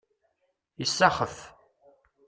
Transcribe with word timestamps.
Isaxef. 0.83 1.37